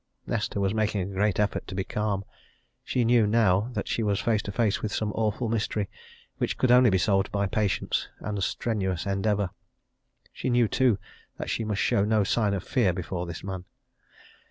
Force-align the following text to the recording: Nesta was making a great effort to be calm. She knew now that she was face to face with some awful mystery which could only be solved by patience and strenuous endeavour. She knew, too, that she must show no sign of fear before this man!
Nesta 0.25 0.59
was 0.59 0.73
making 0.73 1.01
a 1.01 1.13
great 1.13 1.39
effort 1.39 1.67
to 1.67 1.75
be 1.75 1.83
calm. 1.83 2.25
She 2.83 3.05
knew 3.05 3.27
now 3.27 3.69
that 3.73 3.87
she 3.87 4.01
was 4.01 4.19
face 4.19 4.41
to 4.41 4.51
face 4.51 4.81
with 4.81 4.91
some 4.91 5.11
awful 5.13 5.47
mystery 5.47 5.89
which 6.39 6.57
could 6.57 6.71
only 6.71 6.89
be 6.89 6.97
solved 6.97 7.31
by 7.31 7.45
patience 7.45 8.07
and 8.19 8.43
strenuous 8.43 9.05
endeavour. 9.05 9.51
She 10.33 10.49
knew, 10.49 10.67
too, 10.67 10.97
that 11.37 11.51
she 11.51 11.63
must 11.63 11.81
show 11.83 12.03
no 12.03 12.23
sign 12.23 12.55
of 12.55 12.63
fear 12.63 12.93
before 12.93 13.27
this 13.27 13.43
man! 13.43 13.65